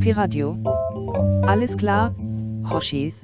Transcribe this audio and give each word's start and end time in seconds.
Piradio. 0.00 0.56
Alles 1.46 1.76
klar, 1.76 2.14
Hoshis. 2.68 3.20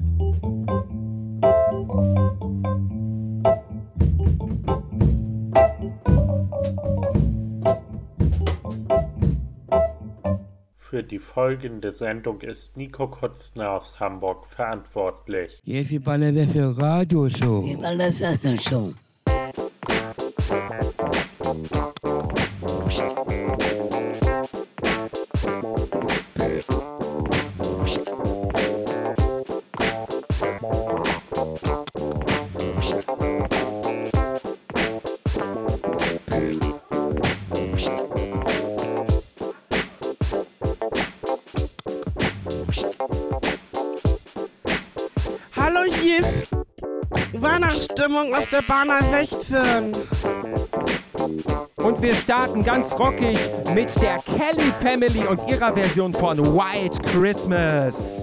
Für 10.79 11.05
die 11.05 11.19
folgende 11.19 11.93
Sendung 11.93 12.41
ist 12.41 12.77
Nico 12.77 13.07
Kutzner 13.09 13.71
aus 13.71 14.01
Hamburg 14.01 14.47
verantwortlich. 14.47 15.61
Jetzt 15.65 15.93
ist 15.93 16.05
bei 16.05 16.19
der 16.19 16.33
Radioshow. 16.77 17.65
Ich 17.65 17.79
für 17.79 18.21
Radio 18.21 18.59
Show. 18.59 18.95
Stimmung 48.01 48.35
aus 48.35 48.49
der 48.51 48.63
Bahner 48.63 49.03
16. 49.13 49.95
Und 51.77 52.01
wir 52.01 52.15
starten 52.15 52.63
ganz 52.63 52.99
rockig 52.99 53.39
mit 53.75 53.95
der 54.01 54.19
Kelly 54.21 54.73
Family 54.81 55.27
und 55.27 55.47
ihrer 55.47 55.75
Version 55.75 56.15
von 56.15 56.39
White 56.39 56.99
Christmas. 57.03 58.23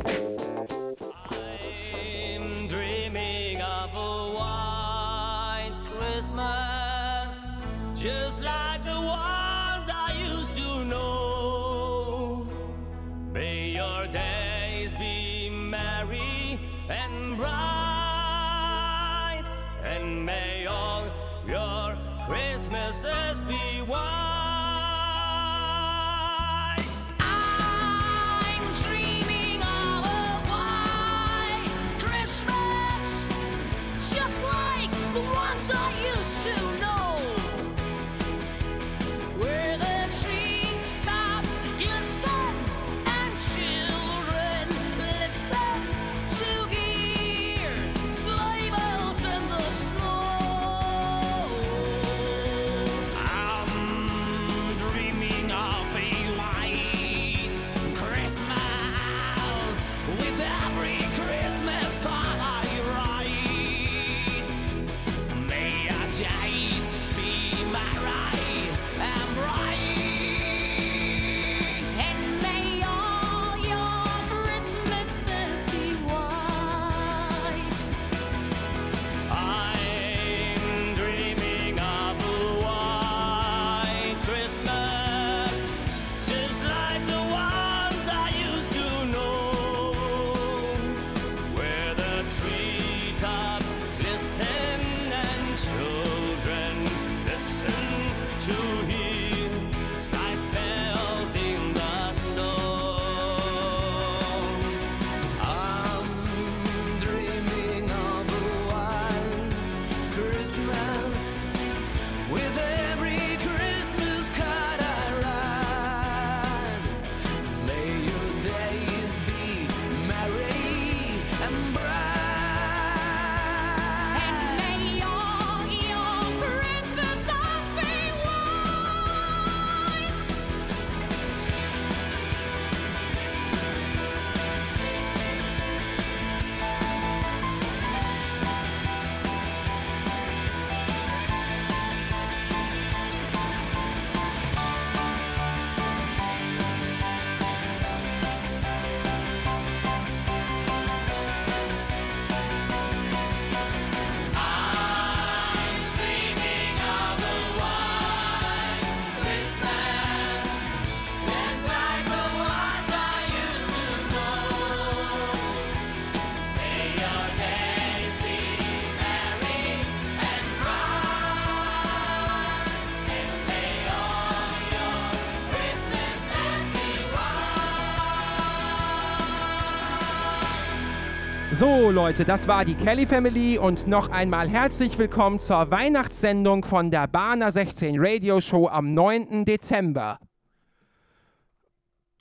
So 181.59 181.90
Leute, 181.90 182.23
das 182.23 182.47
war 182.47 182.63
die 182.66 182.75
Kelly 182.75 183.07
Family 183.07 183.57
und 183.57 183.88
noch 183.88 184.12
einmal 184.12 184.47
herzlich 184.47 184.95
willkommen 185.00 185.40
zur 185.40 185.72
Weihnachtssendung 185.72 186.63
von 186.63 186.91
der 186.91 187.07
Bahner 187.07 187.51
16 187.51 187.95
Radio 187.97 188.40
Show 188.40 188.68
am 188.68 188.94
9. 188.94 189.44
Dezember. 189.44 190.19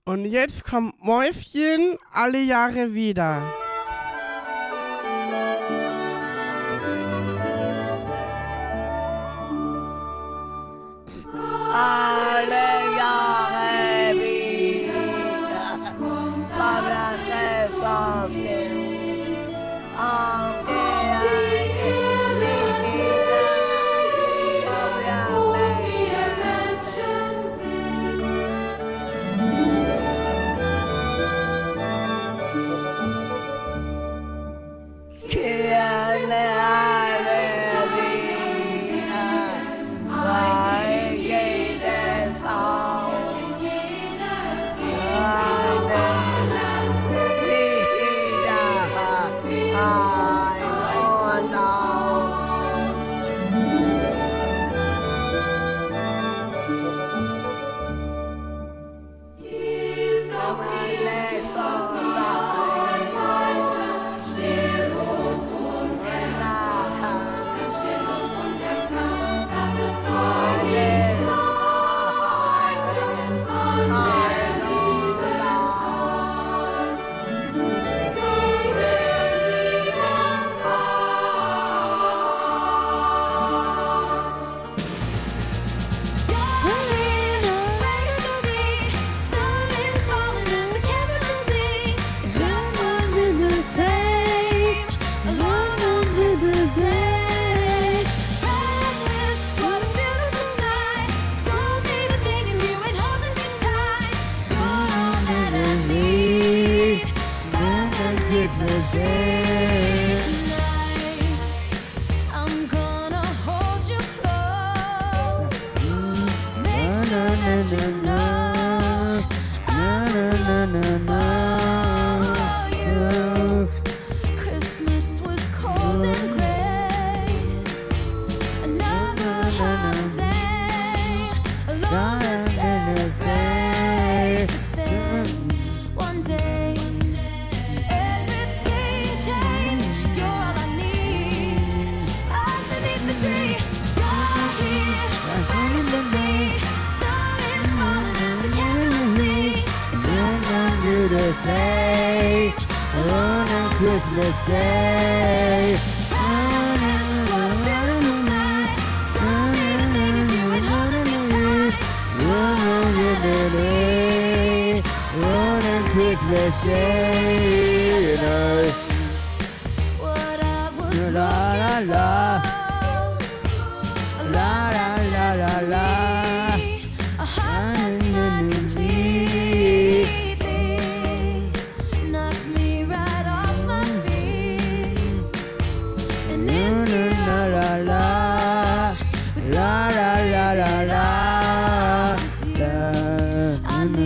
Und 0.07 0.25
jetzt 0.25 0.65
kommt 0.65 0.95
Mäuschen 1.05 1.99
alle 2.15 2.41
Jahre 2.41 2.95
wieder. 2.95 3.53
Ah. 11.75 12.16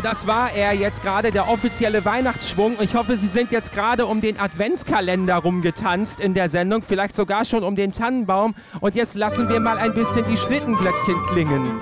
Das 0.00 0.26
war 0.26 0.52
er 0.52 0.72
jetzt 0.74 1.02
gerade, 1.02 1.32
der 1.32 1.48
offizielle 1.48 2.04
Weihnachtsschwung. 2.04 2.76
Ich 2.80 2.94
hoffe, 2.94 3.16
Sie 3.16 3.26
sind 3.26 3.50
jetzt 3.50 3.72
gerade 3.72 4.06
um 4.06 4.20
den 4.20 4.38
Adventskalender 4.38 5.36
rumgetanzt 5.36 6.20
in 6.20 6.34
der 6.34 6.48
Sendung, 6.48 6.82
vielleicht 6.82 7.16
sogar 7.16 7.44
schon 7.44 7.64
um 7.64 7.74
den 7.74 7.92
Tannenbaum. 7.92 8.54
Und 8.80 8.94
jetzt 8.94 9.16
lassen 9.16 9.48
wir 9.48 9.60
mal 9.60 9.76
ein 9.76 9.94
bisschen 9.94 10.24
die 10.28 10.36
Schlittenglöckchen 10.36 11.26
klingen. 11.26 11.80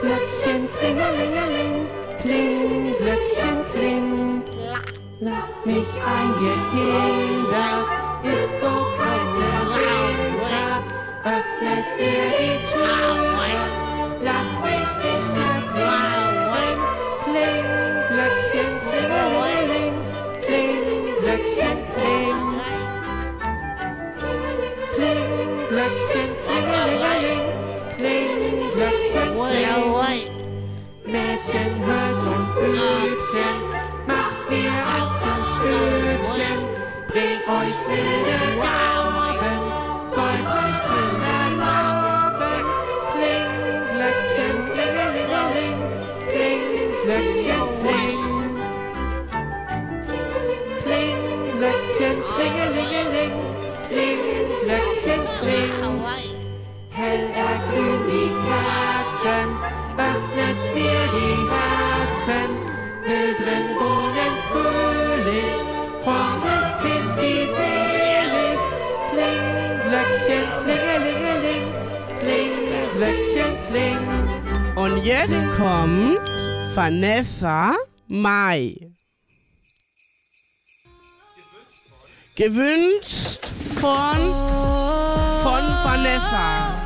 Glöckchen, 0.00 0.68
klingelingeling, 0.78 1.86
kling, 2.20 2.94
Glöckchen, 2.98 3.64
kling. 3.72 4.42
Lasst 5.20 5.64
mich 5.64 5.86
ein, 6.06 6.34
ihr 6.42 6.58
Kinder, 6.70 7.86
ist 8.34 8.60
so 8.60 8.66
kalt 8.66 9.30
der 9.38 9.60
Winter, 9.74 10.82
öffnet 11.24 11.86
ihr 11.98 12.28
die 12.38 12.72
Tür. 12.72 13.81
Jetzt 75.22 75.56
kommt 75.56 76.18
Vanessa 76.74 77.76
Mai. 78.08 78.90
Gewünscht 82.34 83.46
von, 83.76 84.18
von 85.44 85.64
Vanessa. 85.84 86.82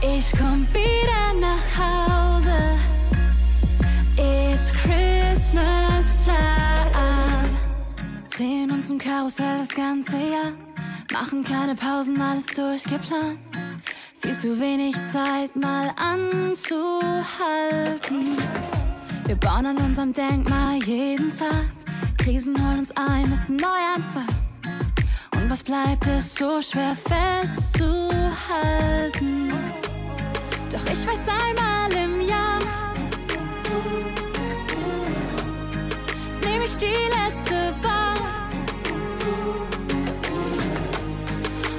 Ich 0.00 0.32
komm 0.36 0.66
wieder 0.72 1.34
nach 1.38 1.68
Hause. 1.78 2.80
It's 4.16 4.72
Christmas 4.72 6.16
time. 6.24 7.48
Drehen 8.36 8.72
uns 8.72 8.90
im 8.90 8.98
Karussell 8.98 9.58
das 9.58 9.68
ganze 9.68 10.16
Jahr. 10.16 10.52
Machen 11.12 11.44
keine 11.44 11.76
Pausen, 11.76 12.20
alles 12.20 12.46
durchgeplant. 12.46 13.38
Viel 14.22 14.36
zu 14.36 14.60
wenig 14.60 14.94
Zeit, 15.10 15.56
mal 15.56 15.92
anzuhalten. 15.96 18.38
Wir 19.26 19.34
bauen 19.34 19.66
an 19.66 19.76
unserem 19.78 20.12
Denkmal 20.12 20.80
jeden 20.84 21.36
Tag. 21.36 21.64
Krisen 22.18 22.56
holen 22.56 22.78
uns 22.78 22.96
ein, 22.96 23.28
müssen 23.28 23.56
neu 23.56 23.66
anfangen. 23.96 24.28
Und 25.34 25.50
was 25.50 25.64
bleibt, 25.64 26.06
ist 26.06 26.36
so 26.36 26.62
schwer 26.62 26.94
festzuhalten. 26.94 29.52
Doch 30.70 30.84
ich 30.84 31.04
weiß 31.04 31.26
einmal 31.28 31.92
im 31.92 32.20
Jahr, 32.20 32.60
nehme 36.44 36.64
ich 36.64 36.76
die 36.76 36.86
letzte 36.86 37.74
Bahn 37.82 38.20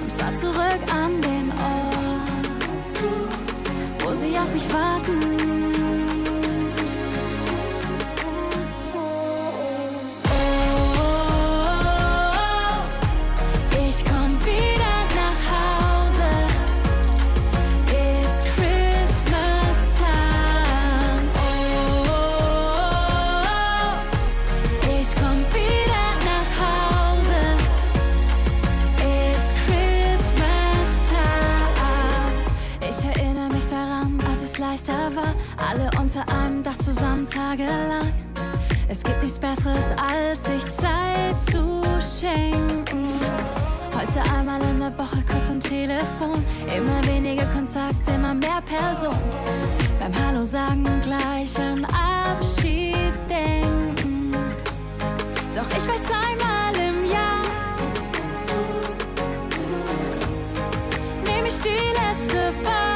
und 0.02 0.12
fahr 0.18 0.34
zurück 0.34 0.94
an 0.94 1.03
sie 4.24 4.38
auf 4.38 4.54
mich 4.54 4.74
warten. 4.74 5.63
Dach 36.74 36.86
zusammen 36.86 37.26
tagelang. 37.26 38.12
Es 38.88 39.04
gibt 39.04 39.22
nichts 39.22 39.38
Besseres, 39.38 39.84
als 39.98 40.44
sich 40.44 40.64
Zeit 40.72 41.40
zu 41.40 41.84
schenken. 42.00 43.20
Heute 43.94 44.22
einmal 44.36 44.62
in 44.62 44.80
der 44.80 44.98
Woche 44.98 45.24
kurz 45.30 45.50
am 45.50 45.60
Telefon. 45.60 46.44
Immer 46.76 47.06
weniger 47.06 47.46
Kontakt, 47.48 48.08
immer 48.08 48.34
mehr 48.34 48.62
Personen. 48.66 49.20
Beim 50.00 50.14
Hallo 50.26 50.44
sagen 50.44 50.88
gleich 51.02 51.58
an 51.60 51.86
Abschied 51.86 53.14
denken. 53.30 54.32
Doch 55.54 55.70
ich 55.78 55.88
weiß 55.88 56.06
einmal 56.28 56.76
im 56.76 57.12
Jahr, 57.12 57.42
nehme 61.26 61.48
ich 61.48 61.60
die 61.60 61.70
letzte 61.70 62.52
Bahn 62.64 62.93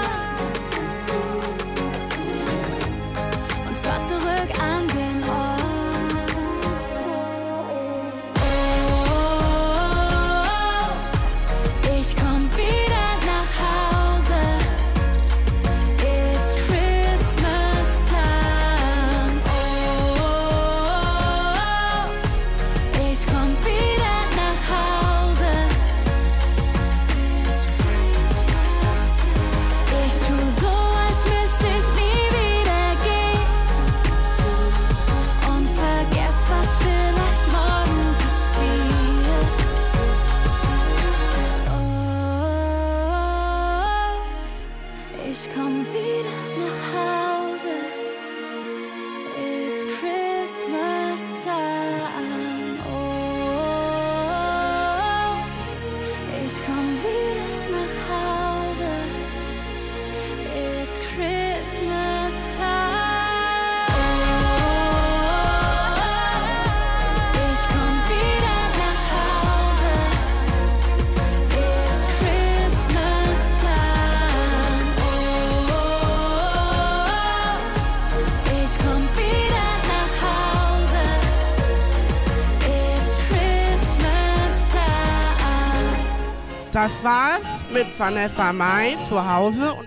mit 87.77 87.99
Vanessa 87.99 88.51
Mai 88.53 88.97
zu 89.07 89.31
Hause. 89.31 89.71
Und 89.73 89.86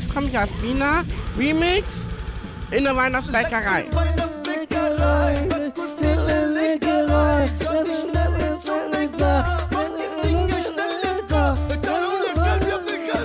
Jetzt 0.00 0.14
kommt 0.14 0.32
Jasmina 0.32 1.04
Remix 1.36 1.84
in 2.70 2.84
der 2.84 2.96
Weihnachtsbäckerei. 2.96 3.84
Weihnachtsbäckerei, 3.92 5.46
Leckerei, 6.54 7.50
schnell 7.84 8.32
ist 8.32 8.64
so 8.64 8.72
lecker, 8.90 9.68
mach 9.70 9.90
die 9.98 10.26
Dinge 10.26 10.48
schnell 10.48 10.94
lecker. 11.02 11.58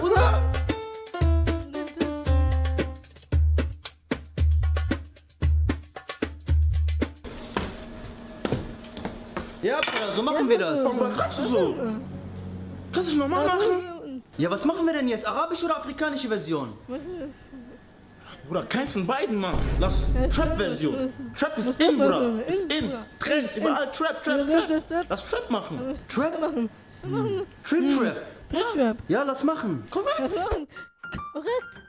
Bruder, 0.02 0.42
Ja, 9.62 9.80
Bruder, 9.80 10.14
so 10.14 10.22
machen 10.22 10.50
wir 10.50 10.60
das. 10.60 10.84
Warum 10.84 11.10
quatschst 11.10 11.40
du 11.40 11.48
so? 11.48 11.76
Kannst 12.92 13.14
du 13.14 13.18
normal 13.18 13.46
machen? 13.48 13.96
Ja, 14.38 14.50
was 14.50 14.66
machen 14.66 14.86
wir 14.86 14.94
denn 14.94 15.08
jetzt? 15.08 15.26
Arabische 15.26 15.66
oder 15.66 15.78
afrikanische 15.78 16.28
Version? 16.28 16.74
Bruder, 18.48 18.64
keins 18.66 18.92
von 18.92 19.08
beiden, 19.08 19.38
Mann. 19.38 19.56
Lass 19.80 20.06
Trap-Version. 20.34 21.12
Trap 21.36 21.58
ist 21.58 21.80
in, 21.80 21.98
Bruder. 21.98 22.46
Ist 22.46 22.72
in. 22.72 22.94
Trend, 23.20 23.56
überall 23.56 23.90
Trap, 23.92 24.22
Trap, 24.24 24.48
Trap. 24.48 25.06
Lass 25.10 25.30
Trap 25.30 25.50
machen. 25.50 25.96
Trap 26.08 26.42
machen? 26.42 26.70
Trip 27.64 27.98
Trap. 27.98 28.18
Trap. 28.74 28.98
Ja, 29.08 29.24
lass 29.24 29.44
machen. 29.44 29.88
Her. 29.92 30.30
Korrekt. 31.34 31.85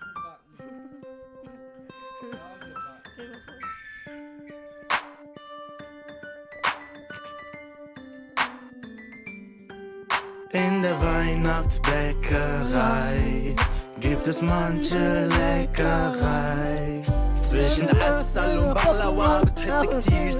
In 10.57 10.81
der 10.81 10.97
Weihnachtsbäckerei 11.03 13.55
gibt 14.01 14.27
es 14.27 14.41
manche 14.41 15.27
Leckerei. 15.27 17.03
Zwischen 17.47 17.91
Assal 18.01 18.61
und 18.61 18.73
Baklawa 18.73 19.43
Detektiv 19.43 20.35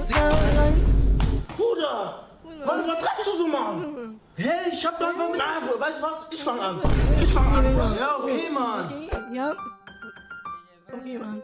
Bruder! 1.55 2.25
Was 2.65 2.83
übertreibst 2.83 3.27
du 3.27 3.37
so, 3.37 3.45
Mann? 3.47 4.19
Hey, 4.35 4.71
ich 4.73 4.83
hab 4.87 4.99
doch 4.99 5.09
einfach 5.09 5.29
mit... 5.29 5.39
Ah, 5.39 5.59
Bruder, 5.59 5.79
weißt 5.81 5.99
du 5.99 6.03
was? 6.03 6.25
Ich 6.31 6.43
fang 6.43 6.59
an. 6.61 6.81
Ich 7.21 7.31
fang 7.31 7.55
an. 7.55 7.63
Ja, 7.99 8.17
okay, 8.17 8.49
Mann. 8.51 8.91
Ja. 9.31 9.53
Okay, 10.91 11.19
Mann. 11.19 11.43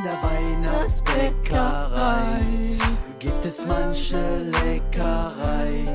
In 0.00 0.06
der 0.06 0.22
Weihnachtsbäckerei 0.22 2.40
gibt 3.18 3.44
es 3.44 3.66
manche 3.66 4.50
Leckerei. 4.64 5.86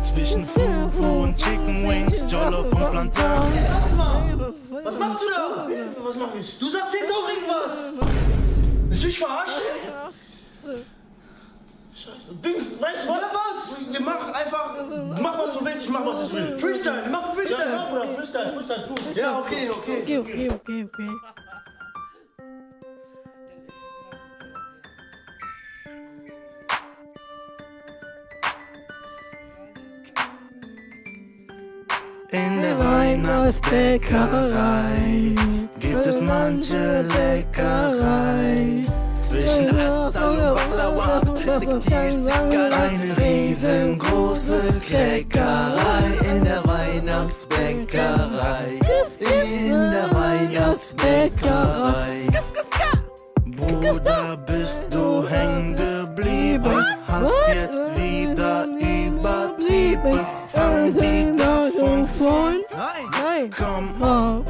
Zwischen 0.00 0.44
Fufu 0.44 1.24
und 1.24 1.36
Chicken 1.36 1.88
Wings, 1.88 2.24
Jollof 2.30 2.72
und 2.72 2.90
Plantain. 2.92 3.42
Was 4.84 4.96
machst 4.96 5.22
du 5.22 5.24
da? 5.28 5.66
Was 6.04 6.14
mach 6.14 6.32
ich? 6.36 6.56
Du 6.60 6.70
sagst 6.70 6.94
jetzt 6.94 7.12
auch 7.12 7.28
irgendwas. 7.28 7.72
Willst 8.86 9.02
du 9.02 9.06
mich 9.08 9.18
verarschen? 9.18 9.60
Scheiße. 11.96 12.34
Dings, 12.44 12.80
weißt 12.80 13.04
du 13.04 13.08
was? 13.08 13.22
was? 13.22 13.72
Wir 13.90 14.02
machen 14.02 14.32
einfach, 14.32 14.76
mach 15.20 15.36
was 15.38 15.58
du 15.58 15.64
willst, 15.64 15.82
ich 15.82 15.90
mach 15.90 16.06
was 16.06 16.28
ich 16.28 16.32
will. 16.32 16.56
Freestyle, 16.60 17.02
wir 17.02 17.10
machen 17.10 17.34
Freestyle. 17.34 17.72
Ja, 17.72 17.86
Bruder, 17.86 18.06
Freestyle, 18.14 18.52
Freestyle 18.52 18.82
ist 18.82 18.88
gut. 18.88 19.00
Ja, 19.16 19.40
okay, 19.40 19.68
okay. 19.68 20.02
Okay, 20.02 20.18
okay, 20.18 20.48
okay, 20.48 20.84
okay. 20.84 21.10
In 32.32 32.60
der 32.62 32.78
Weihnachtsbäckerei 32.78 35.34
gibt 35.78 36.06
es 36.06 36.18
manche 36.18 37.02
Leckerei. 37.02 38.86
Zwischen 39.28 39.78
Assal 39.78 40.38
und 40.38 40.70
Baklawa 40.70 41.20
Detektivsicker 41.36 42.70
eine 42.72 43.18
riesengroße 43.18 44.62
Kleckerei 44.80 46.04
in 46.34 46.42
der 46.42 46.64
Weihnachtsbäckerei. 46.64 48.80
In 49.20 49.90
der 49.90 50.10
Weihnachtsbäckerei. 50.14 52.28
Bruder, 53.44 54.38
bist 54.46 54.84
du 54.88 55.28
hängen 55.28 55.76
geblieben? 55.76 56.82
Hast 57.06 57.48
jetzt 57.48 57.94
wieder 57.94 58.66
übertrieben? 58.80 60.20
Fang 60.48 60.94
wieder 60.94 61.51
von 62.22 62.30
vorn. 62.30 62.56
Nein. 62.70 63.50
Komm, 63.56 63.94
Oh, 64.00 64.44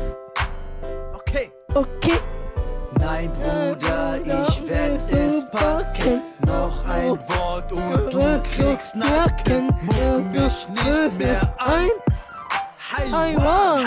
okay. 1.14 1.50
okay. 1.74 2.18
Nein, 2.98 3.30
Bruder, 3.32 4.20
ich 4.24 4.68
werd 4.68 5.12
es 5.12 5.44
packen. 5.50 6.22
Noch 6.46 6.84
ein 6.84 7.18
Wort 7.28 7.72
und 7.72 8.12
du 8.12 8.42
kriegst 8.54 8.94
Nacken. 8.94 9.66
Muck 9.82 10.30
mich 10.32 10.68
nicht 10.68 11.18
mehr 11.18 11.54
ein. 11.58 11.90
Einmal. 13.12 13.86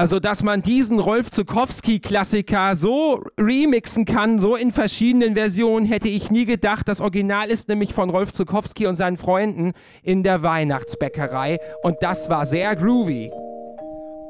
Also, 0.00 0.18
dass 0.18 0.42
man 0.42 0.62
diesen 0.62 0.98
Rolf 0.98 1.30
Zukowski-Klassiker 1.30 2.74
so 2.74 3.22
remixen 3.38 4.06
kann, 4.06 4.38
so 4.38 4.56
in 4.56 4.70
verschiedenen 4.72 5.34
Versionen, 5.34 5.84
hätte 5.84 6.08
ich 6.08 6.30
nie 6.30 6.46
gedacht. 6.46 6.88
Das 6.88 7.02
Original 7.02 7.50
ist 7.50 7.68
nämlich 7.68 7.92
von 7.92 8.08
Rolf 8.08 8.32
Zukowski 8.32 8.86
und 8.86 8.94
seinen 8.94 9.18
Freunden 9.18 9.74
in 10.02 10.22
der 10.22 10.42
Weihnachtsbäckerei. 10.42 11.58
Und 11.82 11.98
das 12.00 12.30
war 12.30 12.46
sehr 12.46 12.74
groovy. 12.76 13.30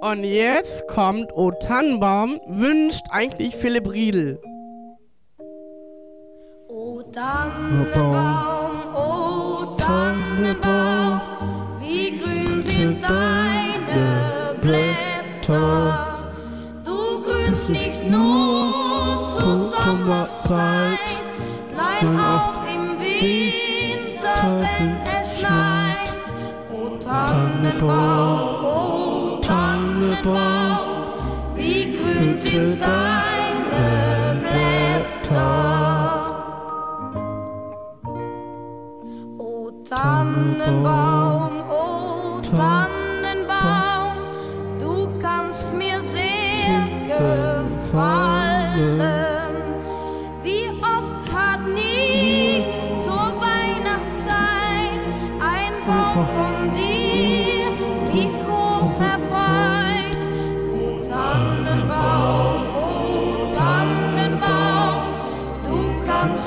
Und 0.00 0.24
jetzt 0.24 0.88
kommt 0.88 1.32
O 1.34 1.52
Tannenbaum, 1.52 2.40
wünscht 2.48 3.06
eigentlich 3.10 3.54
Philipp 3.54 3.92
Riedel. 3.92 4.40
O 6.68 7.00
Tannenbaum, 7.12 8.96
o 8.96 9.76
Tannenbaum, 9.76 11.20
wie 11.78 12.18
grün 12.18 12.60
sind 12.60 13.00
deine 13.04 14.56
Blätter. 14.60 15.09
Du 15.50 17.22
grünst 17.24 17.68
nicht 17.70 18.08
nur 18.08 19.26
zur 19.28 19.56
Sommerzeit, 19.56 20.98
nein 21.76 22.20
auch 22.20 22.62
im 22.72 23.00
Winter, 23.00 24.60
wenn 24.78 24.96
es 25.20 25.40
schneit. 25.40 25.96
O 26.72 26.96
Tannenbaum, 26.98 28.64
o 28.64 29.40
Tannenbaum, 29.40 30.78
wie 31.56 31.96
grün 31.96 32.38
sind 32.38 32.80
deine 32.80 34.36
Blätter. 35.30 35.80
O 39.36 39.70
Tannenbaum, 39.82 41.19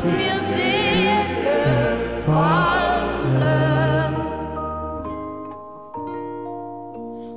mir 0.05 0.43
sehr 0.43 1.23
gefallen. 2.23 2.53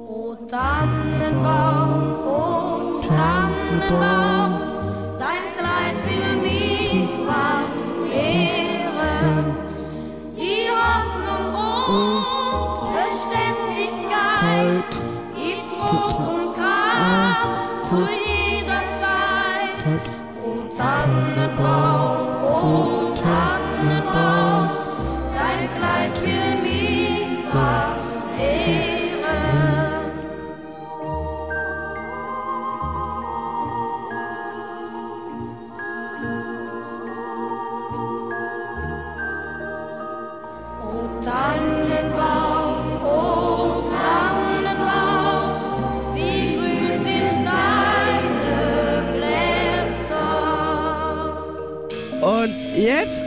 O 0.08 0.34
Tannenbaum, 0.48 1.94
o 2.26 3.00
Tannenbaum, 3.06 4.25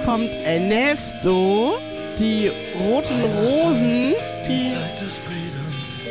kommt 0.10 0.30
Ernesto, 0.44 1.78
die 2.18 2.52
roten 2.80 3.22
Rosen, 3.22 4.16
Die 4.48 4.68
Zeit 4.68 5.00
des 5.00 5.20
Friedens, 5.20 6.04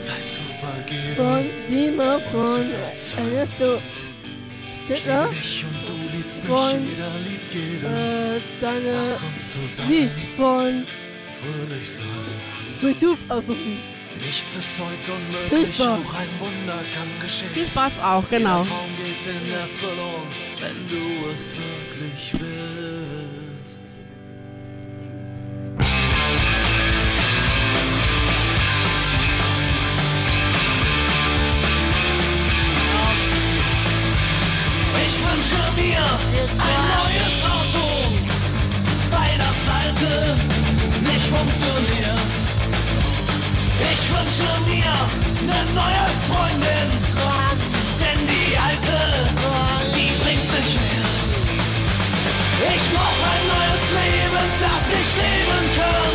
Zeit 0.00 0.28
zu 0.28 0.42
vergeben. 0.60 1.16
Von 1.16 1.44
Dima, 1.70 2.18
von 2.30 2.60
Ernesto 3.16 3.78
Stettler, 4.84 5.28
von 6.46 6.86
jeder 6.86 7.10
liebt 7.26 7.54
jeden. 7.54 7.84
äh, 7.86 8.40
deine 8.60 8.92
Lass 8.92 9.22
uns 9.24 9.52
zusammen 9.52 9.90
Lied 9.92 10.10
von 10.36 10.84
fröhlich 11.40 11.90
sein. 11.90 12.06
YouTube 12.82 13.18
aussuchen. 13.30 13.78
Nichts 14.20 14.56
ist 14.56 14.80
heute 14.80 15.12
unmöglich, 15.12 15.74
Viel 15.74 15.74
Spaß. 15.74 15.86
auch 15.88 16.14
ein 16.20 16.28
Wunder 16.40 16.78
kann 16.94 17.08
geschehen. 17.22 17.50
Viel 17.54 17.66
Spaß 17.66 17.92
auch, 18.02 18.28
genau. 18.28 18.58
Jeder 18.62 18.68
Traum 18.68 18.90
geht 18.98 19.26
in 19.26 19.52
Erfüllung, 19.52 20.26
wenn 20.60 20.88
du 20.88 21.30
es 21.34 21.54
wirklich 21.54 22.32
willst. 22.40 22.97
Ein 36.40 36.82
neues 36.98 37.38
Auto, 37.54 37.84
weil 39.10 39.34
das 39.44 39.60
alte 39.80 40.12
nicht 41.10 41.26
funktioniert. 41.34 42.36
Ich 43.92 44.02
wünsche 44.14 44.50
mir 44.70 44.94
eine 45.42 45.60
neue 45.74 46.06
Freundin, 46.28 46.88
denn 48.00 48.20
die 48.32 48.50
alte, 48.56 48.98
die 49.96 50.10
bringt's 50.22 50.52
nicht 50.58 50.76
mehr. 50.78 51.08
Ich 52.74 52.84
brauch 52.94 53.20
ein 53.32 53.44
neues 53.54 53.86
Leben, 53.98 54.46
das 54.62 54.84
ich 55.00 55.10
leben 55.22 55.64
kann, 55.76 56.07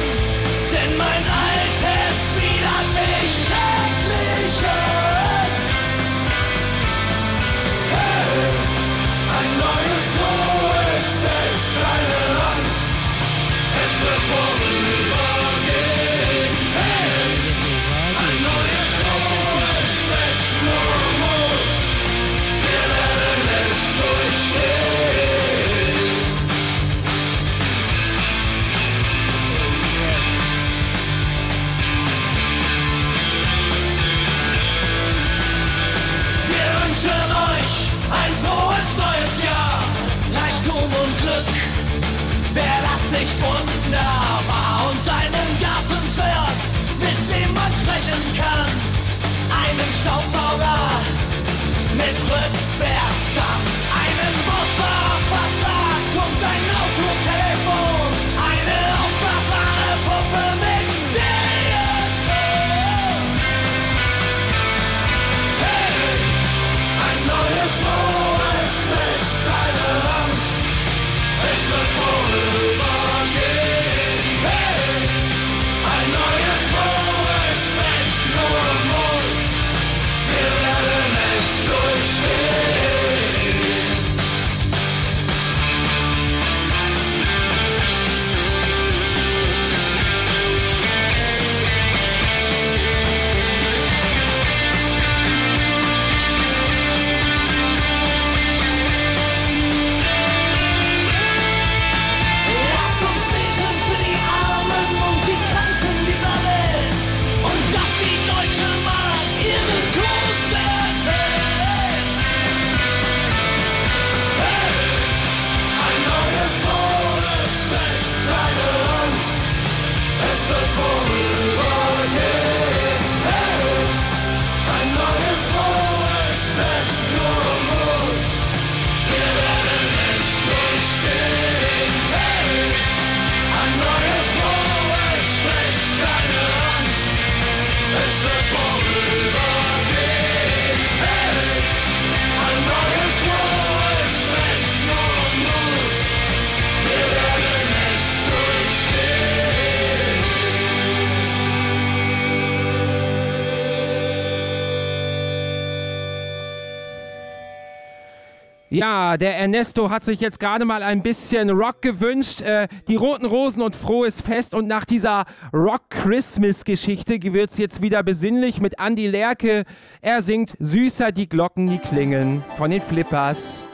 Der 159.17 159.37
Ernesto 159.37 159.89
hat 159.89 160.03
sich 160.03 160.19
jetzt 160.19 160.39
gerade 160.39 160.65
mal 160.65 160.81
ein 160.81 161.03
bisschen 161.03 161.49
Rock 161.49 161.81
gewünscht. 161.81 162.41
Äh, 162.41 162.67
die 162.87 162.95
Roten 162.95 163.25
Rosen 163.25 163.61
und 163.61 163.75
Frohes 163.75 164.21
Fest. 164.21 164.53
Und 164.53 164.67
nach 164.67 164.85
dieser 164.85 165.25
Rock-Christmas-Geschichte 165.53 167.21
wird 167.21 167.51
es 167.51 167.57
jetzt 167.57 167.81
wieder 167.81 168.03
besinnlich 168.03 168.61
mit 168.61 168.79
Andy 168.79 169.07
Lerke. 169.07 169.65
Er 170.01 170.21
singt 170.21 170.55
Süßer 170.59 171.11
die 171.11 171.29
Glocken, 171.29 171.67
die 171.67 171.79
klingen 171.79 172.43
von 172.57 172.71
den 172.71 172.81
Flippers. 172.81 173.67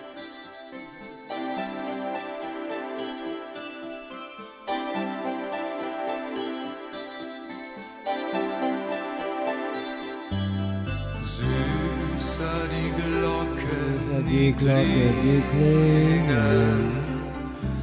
Die 14.39 14.54
Glocke, 14.54 15.12
die 15.21 15.41
klingen, 15.52 16.91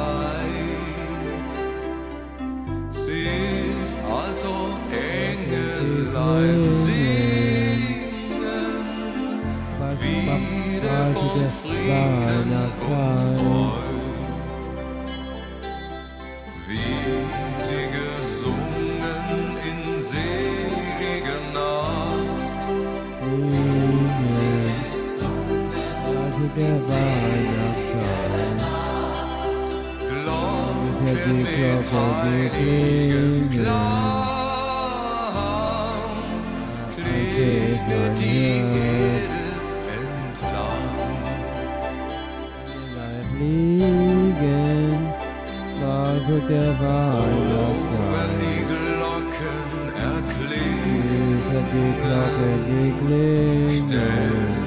Sie 2.91 3.27
ist 3.85 3.97
also 4.03 4.53
Engelein 4.91 6.66
der 26.57 26.77
Weihnachtsmann. 26.89 28.57
Glocken 30.09 31.37
die 31.37 31.71
Glocke, 31.89 32.49
die. 32.57 33.49
Klang. 33.49 34.27
Klinget 36.95 38.15
die 38.19 38.57
Erde 38.57 39.45
entlang. 39.97 40.87
Fliegen. 43.29 44.95
Also 45.79 46.35
der 46.49 46.69
Wenn 46.69 46.81
Weihnachtsmann. 46.81 48.31
die 48.41 48.61
Glocken 48.71 49.63
erklingen, 50.09 51.39
die 51.71 51.91
Glocke, 52.01 52.49
die 52.67 52.91
stellt 53.77 54.66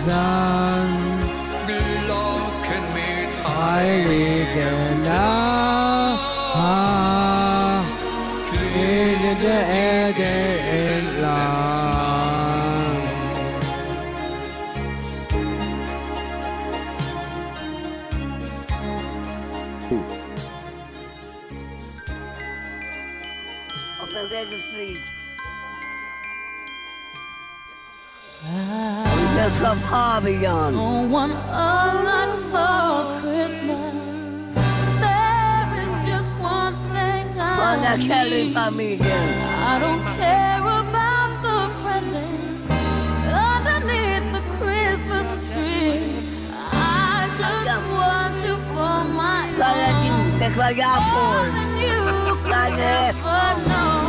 Sang, 0.06 1.20
Glocken 1.68 2.84
mit 2.94 3.34
heilige 3.46 4.72
Nacht, 5.06 6.22
in 8.76 9.22
der 9.44 9.64
Erde 9.68 10.67
I 29.68 29.72
Und 29.72 29.80
jetzt 29.80 29.90
kommt 29.90 29.92
Fabian. 29.92 30.74
don't 30.76 31.12
want 31.12 31.34
a 31.52 31.92
lot 32.08 32.32
for 32.52 33.20
Christmas. 33.22 34.54
There 35.02 35.68
is 35.84 35.92
just 36.08 36.32
one 36.40 36.76
thing 36.94 37.26
I 37.38 37.98
need. 37.98 38.08
Kelly-Familie. 38.08 39.02
I 39.02 39.80
don't 39.80 40.04
care 40.16 40.64
about 40.64 41.32
the 41.44 41.60
presents 41.84 42.72
underneath 43.28 44.26
the 44.32 44.44
Christmas 44.58 45.28
tree. 45.52 46.00
I 46.72 47.28
just 47.38 47.82
want 47.92 48.36
you 48.46 48.56
for 48.72 49.04
my 49.22 49.52
own. 49.52 50.78
Ja 50.78 50.94
More 51.12 51.48
than 51.56 51.70
you 51.84 52.38
could 52.42 52.80
ever 52.80 53.46
know. 53.68 54.00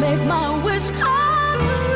Make 0.00 0.22
my 0.26 0.48
wish 0.64 0.88
come 0.98 1.60
true. 1.60 1.95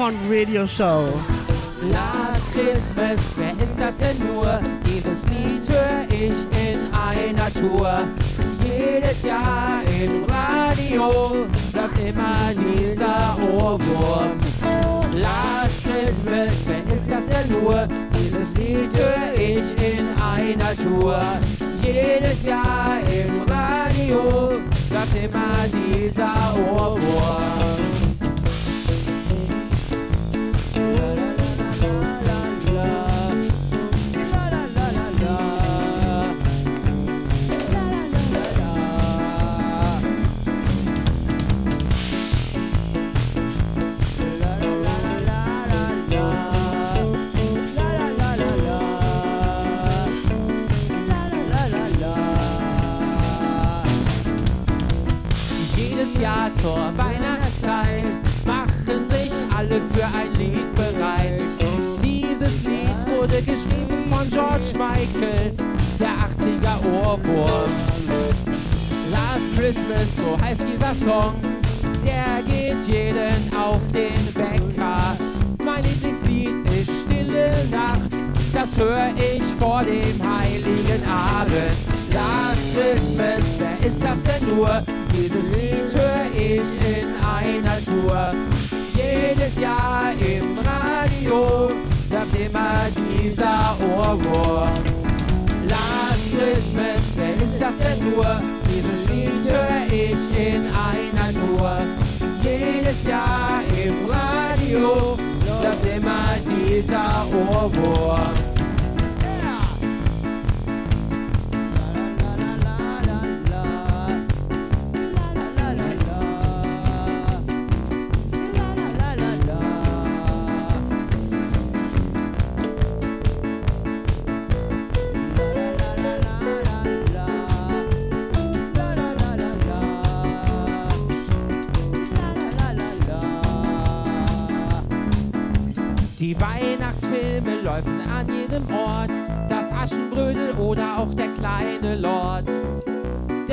Popcorn 0.00 0.16
Radio 0.30 0.66
Show. 0.66 1.12
Last 1.92 2.42
Christmas, 2.54 3.20
wer 3.36 3.62
ist 3.62 3.78
das 3.78 3.98
denn 3.98 4.16
nur? 4.26 4.58
Dieses 4.86 5.26
Lied 5.28 5.68
höre 5.68 6.06
ich 6.08 6.34
in 6.58 6.78
einer 6.94 7.52
Tour. 7.52 8.08
Jedes 8.64 9.22
Jahr 9.24 9.82
im 10.00 10.24
Radio 10.24 11.46
bleibt 11.70 11.98
immer 11.98 12.54
dieser 12.54 13.36
Ohrwurm. 13.52 14.40
Last 15.12 15.82
Christmas, 15.84 16.54
wer 16.66 16.94
ist 16.94 17.06
das 17.10 17.26
denn 17.28 17.50
nur? 17.50 17.86
Dieses 18.18 18.56
Lied 18.56 18.88
höre 18.96 19.34
ich 19.34 19.66
in 19.84 20.18
einer 20.18 20.74
Tour. 20.76 21.20
Jedes 21.82 22.46
Jahr 22.46 23.00
im 23.00 23.42
Radio 23.42 24.60
bleibt 24.88 25.34
immer 25.34 25.68
dieser 25.70 26.54
Ohrwurm. 26.56 28.09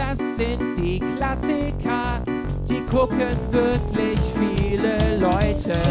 das 0.09 0.37
sind 0.37 0.77
die 0.77 0.99
Klassiker, 1.17 2.21
die 2.69 2.81
gucken 2.85 3.35
wirklich 3.51 4.19
viele 4.37 5.17
Leute. 5.17 5.81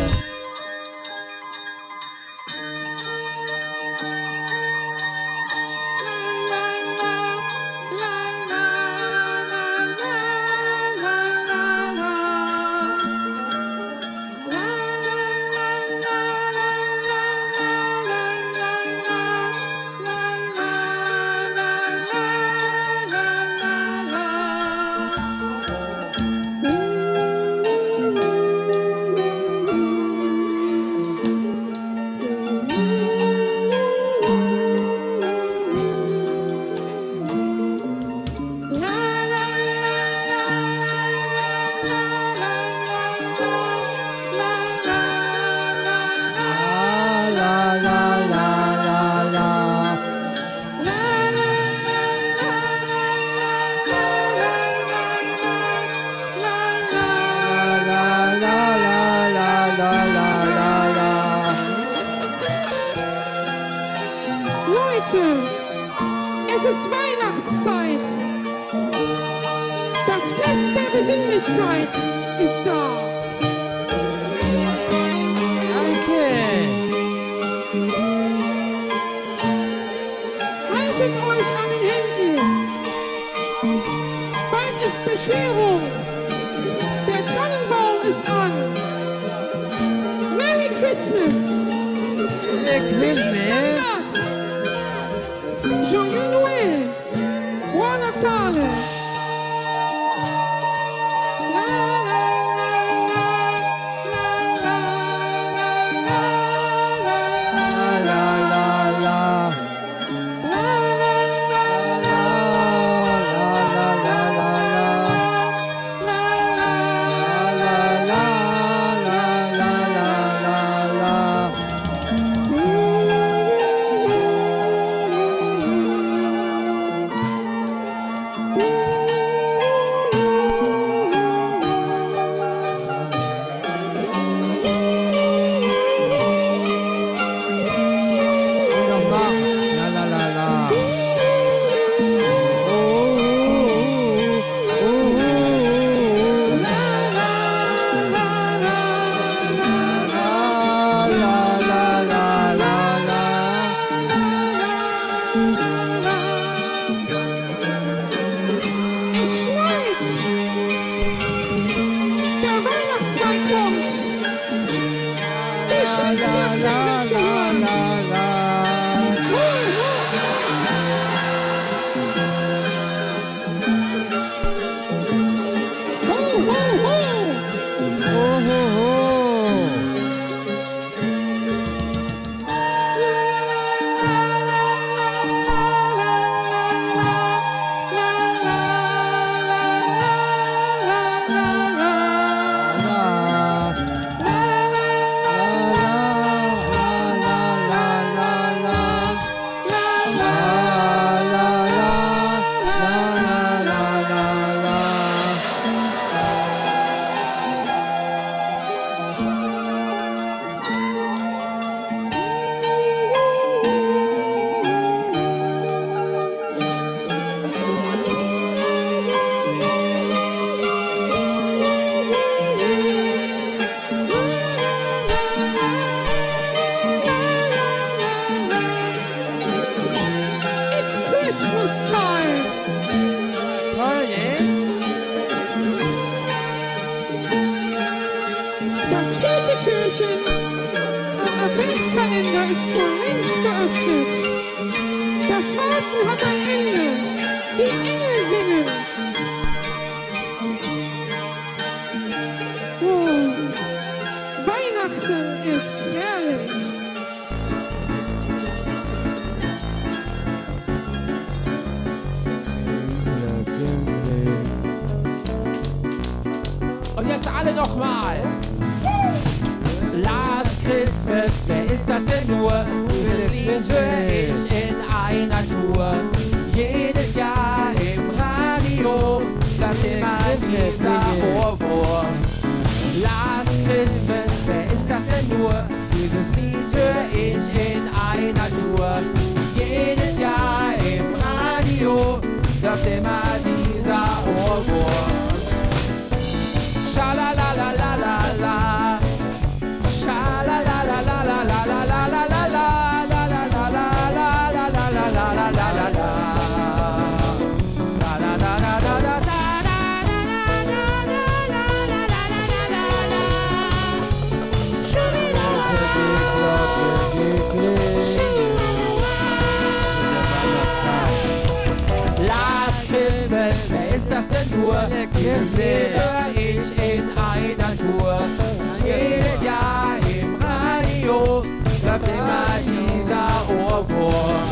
läuft 331.96 332.08
immer 332.08 332.58
dieser 332.66 333.26
Ohrwurm. 333.48 334.42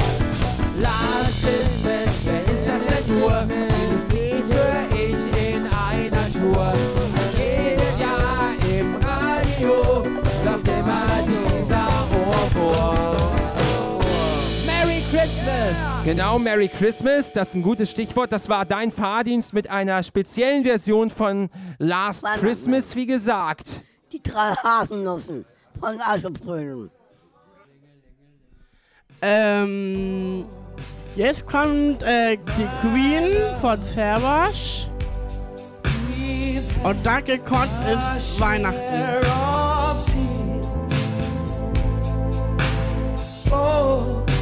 Last 0.81 1.43
Christmas, 1.43 2.25
wer 2.25 2.45
ist 2.53 2.67
das 2.67 2.87
denn 2.87 3.19
nur? 3.19 3.47
Dieses 3.47 4.09
Lied 4.11 4.55
höre 4.55 4.89
ich 4.93 5.55
in 5.55 5.67
einer 5.67 6.33
Tour. 6.33 6.73
Jedes 7.37 7.99
Jahr 7.99 8.55
im 8.71 8.97
Radio 8.97 10.03
läuft 10.45 10.69
immer 10.69 11.07
dieser 11.27 11.89
Ohrwurm. 12.27 13.17
Merry 14.67 15.03
Christmas! 15.11 16.03
Genau, 16.05 16.39
Merry 16.39 16.69
Christmas, 16.69 17.33
das 17.33 17.49
ist 17.49 17.55
ein 17.55 17.63
gutes 17.63 17.91
Stichwort. 17.91 18.33
Das 18.33 18.49
war 18.49 18.65
dein 18.65 18.91
Fahrdienst 18.91 19.53
mit 19.53 19.69
einer 19.69 20.03
speziellen 20.03 20.65
Version 20.65 21.11
von 21.11 21.51
Last 21.79 22.25
Christmas, 22.39 22.97
wie 22.97 23.07
gesagt. 23.07 23.83
Die 24.13 24.23
drei 24.23 24.55
Hasennussen 24.63 25.45
von 25.79 26.01
Aschebrünen. 26.01 26.91
Ähm, 29.23 30.45
jetzt 31.17 31.47
kommt 31.47 32.03
äh, 32.03 32.37
die 32.37 32.69
Queen 32.81 33.31
von 33.61 33.83
Zerwasch. 33.85 34.89
Und 36.83 37.05
danke 37.05 37.39
Gott 37.39 37.69
ist 38.17 38.39
Weihnachten. 38.39 39.27
Oh. 43.51 44.34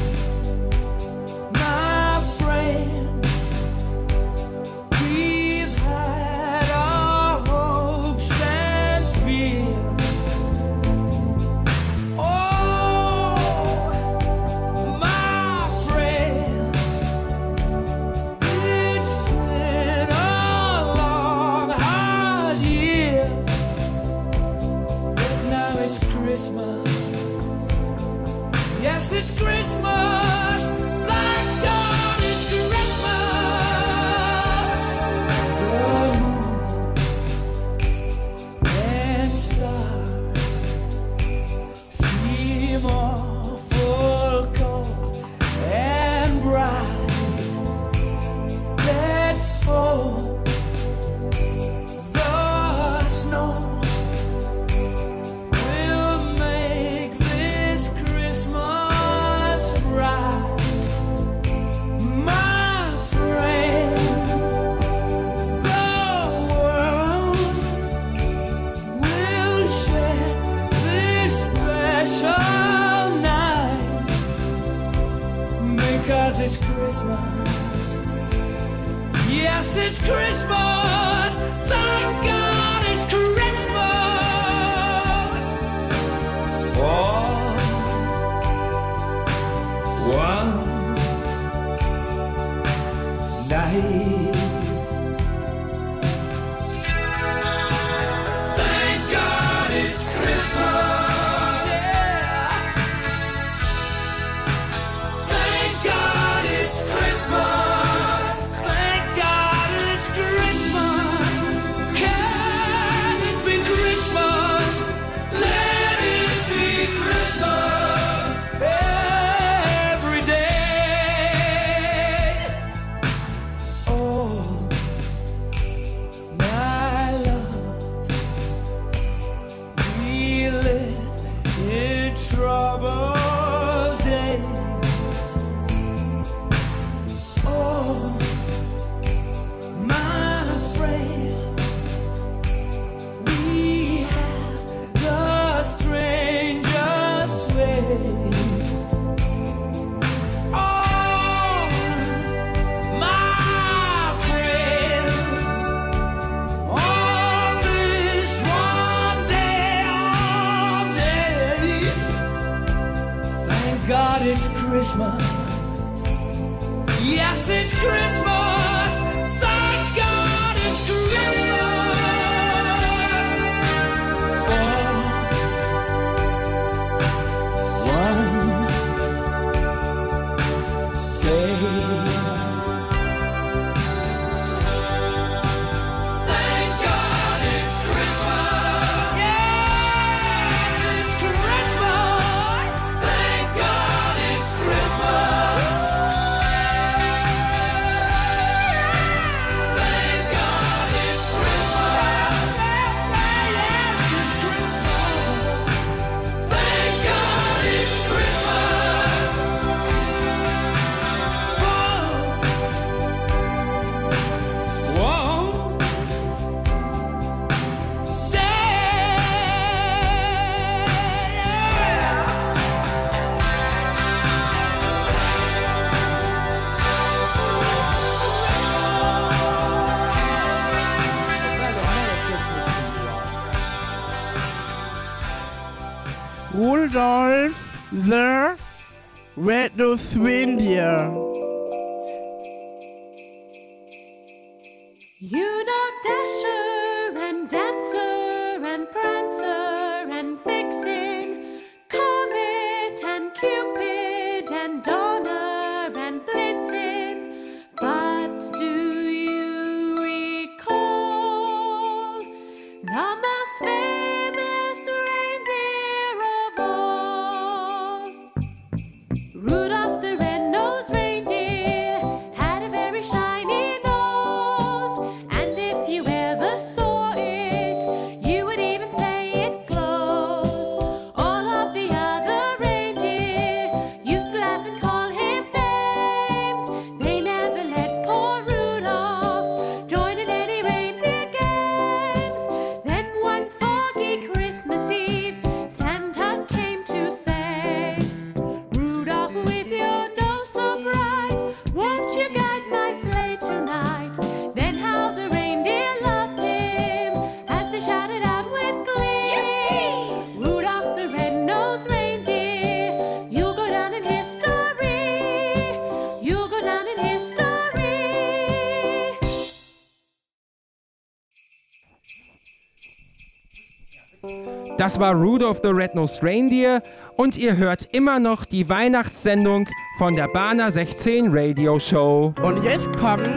Das 324.82 324.98
war 324.98 325.14
Rudolph 325.14 325.60
the 325.62 325.68
Red-Nosed 325.68 326.24
Reindeer 326.24 326.82
und 327.14 327.36
ihr 327.36 327.56
hört 327.56 327.94
immer 327.94 328.18
noch 328.18 328.44
die 328.44 328.68
Weihnachtssendung 328.68 329.68
von 329.96 330.16
der 330.16 330.26
Bana 330.26 330.72
16 330.72 331.28
Radio 331.32 331.78
Show. 331.78 332.34
Und 332.42 332.64
jetzt 332.64 332.92
kommt 332.96 333.28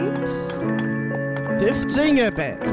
das 1.60 1.96
Jingle 1.96 2.32
Bells. 2.32 2.64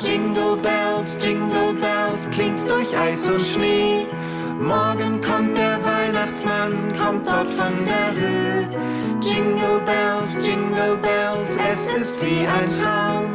Jingle 0.00 0.56
Bells, 0.56 1.18
Jingle 1.24 1.74
Bells, 1.74 2.28
klingt's 2.32 2.64
durch 2.64 2.98
Eis 2.98 3.28
und 3.28 3.40
Schnee. 3.40 4.06
Morgen 4.60 5.20
kommt 5.20 5.56
der 5.56 5.67
Weihnachtsmann, 6.18 6.72
kommt 6.98 7.28
dort 7.28 7.46
von 7.46 7.84
der 7.84 8.12
Höhe. 8.20 8.68
Jingle 9.20 9.80
Bells, 9.86 10.44
Jingle 10.44 10.96
Bells, 11.00 11.56
es 11.70 11.92
ist 11.92 12.20
wie 12.20 12.44
ein 12.44 12.66
Traum. 12.66 13.26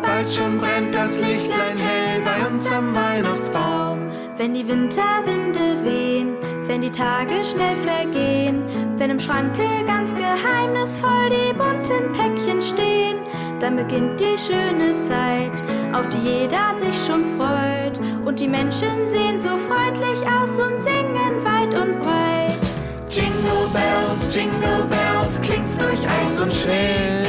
Bald 0.00 0.30
schon 0.30 0.60
brennt 0.60 0.94
das 0.94 1.18
Lichtlein 1.20 1.76
hell 1.76 2.22
bei 2.22 2.46
uns 2.46 2.70
am 2.70 2.94
Weihnachtsbaum. 2.94 3.98
Wenn 4.36 4.54
die 4.54 4.68
Winterwinde 4.68 5.84
wehen, 5.84 6.36
wenn 6.66 6.82
die 6.82 6.90
Tage 6.90 7.44
schnell 7.44 7.76
vergehen, 7.76 8.62
wenn 8.96 9.10
im 9.10 9.18
Schranke 9.18 9.64
ganz 9.84 10.14
geheimnisvoll 10.14 11.30
die 11.30 11.52
bunten 11.52 12.12
Päckchen 12.12 12.62
stehen, 12.62 13.16
dann 13.58 13.74
beginnt 13.74 14.20
die 14.20 14.38
schöne 14.38 14.96
Zeit, 14.98 15.64
auf 15.94 16.08
die 16.08 16.18
jeder 16.18 16.74
sich 16.74 16.94
schon 17.06 17.24
freut. 17.36 17.98
Und 18.24 18.40
die 18.40 18.48
Menschen 18.48 19.08
sehen 19.08 19.38
so 19.38 19.56
freundlich 19.58 20.20
aus 20.28 20.50
und 20.52 20.78
singen 20.78 21.44
weit 21.44 21.74
und 21.74 21.98
breit. 21.98 22.60
Jingle 23.08 23.68
Bells, 23.72 24.34
Jingle 24.34 24.86
Bells, 24.88 25.40
klingt's 25.40 25.76
durch 25.76 26.00
Eis 26.06 26.38
und 26.38 26.52
Schnee. 26.52 27.24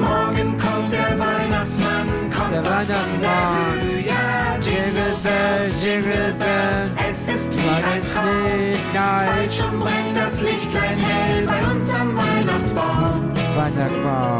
Morgen 0.00 0.56
kommt 0.58 0.92
der 0.92 1.18
Weihnachtsmann, 1.18 2.08
kommt 2.30 2.52
Der 2.52 2.64
Weihnachtsmann. 2.64 4.04
Ja, 4.04 4.58
Jingle 4.60 5.16
Bells, 5.22 6.94
es 7.08 7.28
ist 7.28 7.52
wie 7.52 7.68
ein 7.68 8.02
Traum. 8.02 8.54
Bald 8.94 9.52
schon 9.52 9.80
brennt 9.80 10.16
das 10.16 10.40
Lichtlein 10.40 10.98
hell 10.98 11.46
bei 11.46 11.72
uns 11.72 11.92
am 11.94 12.16
Weihnachtsbaum. 12.16 13.32
Weihnachtsbaum. 13.56 14.33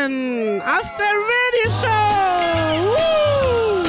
Aus 0.00 0.06
der 0.96 1.14
Radio 1.28 1.66
Show. 1.78 2.88
Woo! 2.88 3.84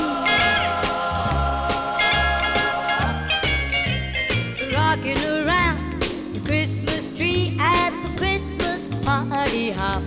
Rocking 4.76 5.24
around 5.24 6.04
the 6.34 6.42
Christmas 6.44 7.08
tree 7.16 7.58
at 7.62 7.92
the 8.04 8.10
Christmas 8.18 8.90
party 9.06 9.72
hop. 9.72 10.04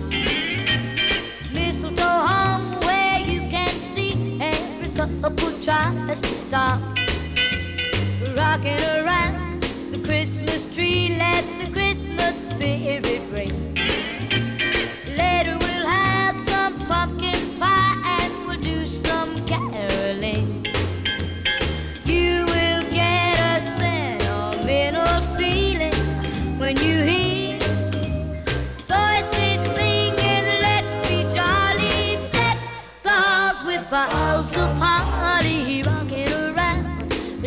Mistletoe 1.51 2.03
hung 2.03 2.79
where 2.81 3.21
you 3.21 3.41
can 3.49 3.73
see 3.95 4.37
every 4.39 4.89
couple 4.95 5.59
tries 5.59 6.21
to 6.21 6.35
stop. 6.35 6.79
Rocking 8.37 8.79
around 8.79 9.63
the 9.91 9.97
Christmas 10.05 10.65
tree, 10.71 11.15
let 11.17 11.43
the 11.57 11.71
Christmas 11.71 12.45
spirit 12.45 13.23
ring. 13.31 13.64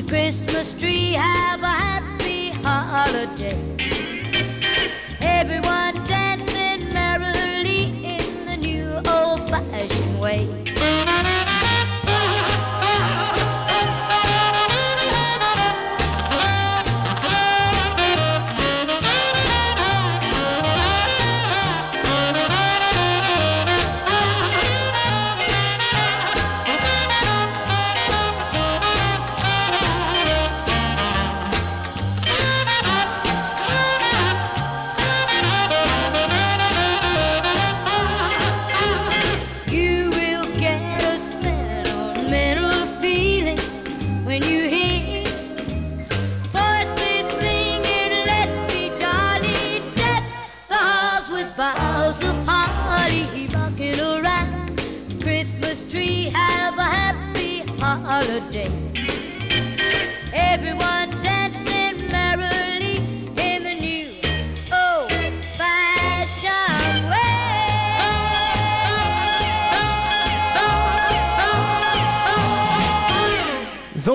Christmas 0.08 0.72
tree. 0.72 1.12
Have 1.12 1.57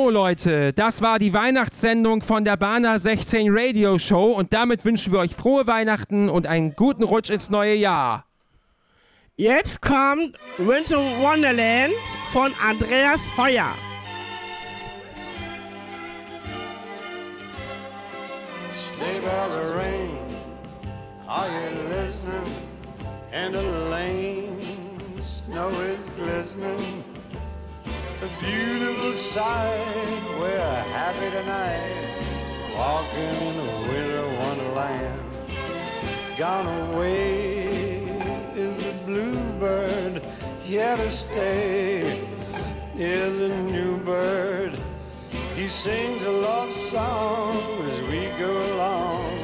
So 0.04 0.10
Leute, 0.10 0.74
das 0.74 1.02
war 1.02 1.18
die 1.18 1.34
Weihnachtssendung 1.34 2.24
von 2.24 2.44
der 2.44 2.58
Bana 2.58 3.00
16 3.00 3.48
Radio 3.50 3.98
Show 3.98 4.34
und 4.34 4.52
damit 4.52 4.84
wünschen 4.84 5.14
wir 5.14 5.20
euch 5.20 5.34
frohe 5.34 5.66
Weihnachten 5.66 6.28
und 6.28 6.46
einen 6.46 6.76
guten 6.76 7.04
Rutsch 7.04 7.30
ins 7.30 7.50
neue 7.50 7.76
Jahr. 7.76 8.26
Jetzt 9.38 9.82
kommt 9.82 10.38
Winter 10.58 10.98
Wonderland 10.98 11.94
von 12.34 12.52
Andreas 12.62 13.22
Heuer. 13.38 13.74
Sleigh 18.98 19.22
bells 19.22 19.54
are 19.54 19.78
ringing, 19.80 20.18
are 21.30 21.48
you 21.48 22.04
listening? 22.04 22.54
And 23.32 23.56
the 23.56 23.62
lane, 23.90 24.60
snow 25.24 25.70
is 25.70 26.12
glistening. 26.18 27.13
A 28.24 28.30
beautiful 28.40 29.14
sight. 29.16 30.24
We're 30.40 30.84
happy 30.94 31.30
tonight, 31.30 32.72
walking 32.74 33.36
in 33.48 33.58
the 33.58 33.72
winter 33.90 34.28
wonderland. 34.40 35.20
Gone 36.38 36.68
away 36.88 38.04
is 38.56 38.78
the 38.82 38.94
bluebird, 39.06 40.24
here 40.64 40.96
to 40.96 41.12
stay 41.12 42.26
is 42.96 43.42
a 43.42 43.50
new 43.64 43.98
bird. 43.98 44.80
He 45.58 45.68
sings 45.68 46.24
a 46.24 46.32
love 46.32 46.74
song 46.74 47.58
as 47.90 48.08
we 48.08 48.28
go 48.40 48.54
along, 48.74 49.38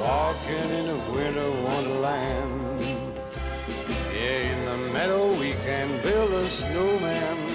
walking 0.00 0.70
in 0.70 0.88
a 0.88 1.12
winter 1.12 1.50
wonderland. 1.62 2.80
Yeah, 4.12 4.54
in 4.54 4.64
the 4.64 4.92
meadow 4.92 5.32
we 5.38 5.52
can 5.52 6.02
build 6.02 6.32
a 6.32 6.50
snowman 6.50 7.51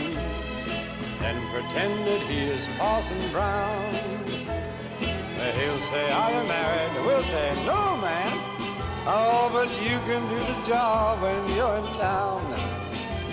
and 1.22 1.50
pretended 1.50 2.22
he 2.24 2.40
is 2.40 2.68
Parson 2.78 3.20
Brown. 3.32 3.94
He'll 5.00 5.80
say, 5.80 6.12
Are 6.12 6.32
you 6.32 6.48
married? 6.48 7.06
We'll 7.06 7.24
say, 7.24 7.54
No, 7.66 7.98
man. 7.98 8.34
Oh, 9.06 9.50
but 9.52 9.70
you 9.82 9.98
can 10.06 10.28
do 10.30 10.40
the 10.54 10.68
job 10.68 11.22
when 11.22 11.56
you're 11.56 11.78
in 11.78 11.94
town. 11.94 12.44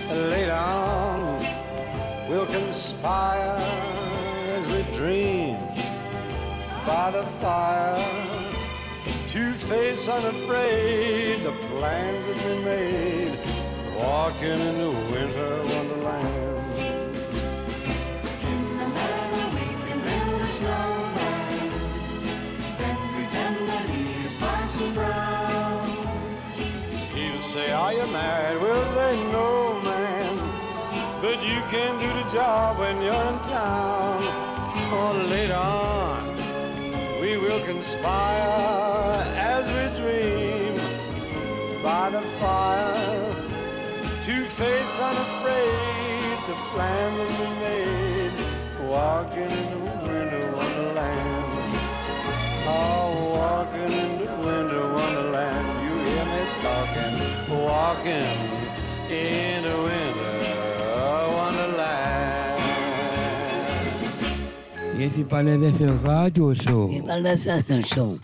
Later 0.08 0.52
on, 0.52 1.38
we'll 2.28 2.46
conspire 2.46 3.56
as 3.58 4.66
we 4.72 4.96
dream 4.96 5.56
by 6.86 7.10
the 7.10 7.24
fire. 7.40 8.34
Two-face 9.30 10.08
unafraid, 10.08 11.42
the 11.42 11.52
plans 11.70 12.24
have 12.26 12.44
been 12.44 12.64
made. 12.64 13.38
Walking 13.96 14.60
in 14.60 14.78
the 14.78 14.90
winter 14.90 15.62
wonderland. 15.64 16.53
Snowman, 20.54 21.70
then 22.78 22.96
pretend 23.12 23.56
that 23.68 23.86
he's 23.90 24.36
Parson 24.36 24.94
Brown. 24.94 25.88
He'll 27.14 27.42
say, 27.42 27.72
Are 27.72 27.92
you 27.92 28.06
married? 28.06 28.60
We'll 28.62 28.84
say, 28.96 29.12
No, 29.32 29.80
man. 29.82 30.32
But 31.20 31.42
you 31.42 31.58
can 31.74 31.92
do 32.04 32.10
the 32.20 32.28
job 32.30 32.78
when 32.78 33.02
you're 33.02 33.26
in 33.32 33.38
town. 33.40 34.22
Or 34.98 35.14
later 35.34 35.54
on, 35.54 36.20
we 37.20 37.36
will 37.36 37.64
conspire 37.64 39.22
as 39.56 39.64
we 39.74 39.84
dream 40.00 40.74
by 41.82 42.10
the 42.10 42.22
fire. 42.38 43.34
Two-face 44.24 44.94
unafraid, 45.10 46.38
the 46.50 46.56
plan 46.70 47.10
that 47.18 47.32
we 47.40 47.48
made. 47.66 48.34
Walking 48.88 49.50
in 49.50 49.70
the. 49.70 49.83
Oh, 52.66 53.36
walking 53.36 53.92
in 53.92 54.18
the 54.24 54.32
winter 54.46 54.84
wonderland. 54.92 55.66
You 55.84 55.94
hear 56.08 56.24
me 56.32 56.42
talking, 56.62 57.14
walking 57.64 58.38
in 59.10 59.62
the 59.62 59.76
winter 59.86 60.36
wonderland. 61.36 62.60
Jetzt 64.98 65.16
die 65.16 65.24
Paladesse 65.24 65.86
Radio 66.04 66.54
Show. 66.54 66.88
Die 66.88 67.02
Paladesse 67.02 67.82
Show. 67.86 68.18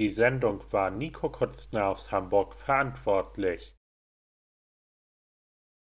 Die 0.00 0.08
Sendung 0.08 0.62
war 0.70 0.90
Nico 0.90 1.28
Kotzner 1.28 1.88
aus 1.88 2.10
Hamburg 2.10 2.54
verantwortlich. 2.54 3.76